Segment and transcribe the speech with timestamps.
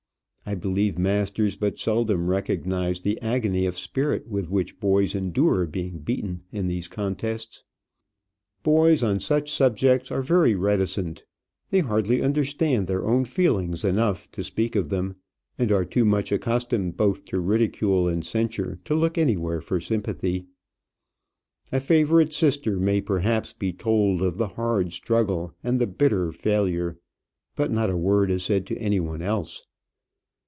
[0.43, 5.99] I believe masters but seldom recognize the agony of spirit with which boys endure being
[5.99, 7.63] beaten in these contests.
[8.63, 11.25] Boys on such subjects are very reticent;
[11.69, 15.15] they hardly understand their own feelings enough to speak of them,
[15.59, 20.47] and are too much accustomed both to ridicule and censure to look anywhere for sympathy.
[21.71, 26.97] A favourite sister may perhaps be told of the hard struggle and the bitter failure,
[27.55, 29.67] but not a word is said to any one else.